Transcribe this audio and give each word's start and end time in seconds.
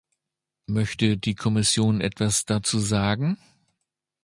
Möchte 0.65 1.15
die 1.19 1.35
Kommission 1.35 2.01
etwas 2.01 2.45
dazu 2.45 2.79
sagen? 2.79 3.37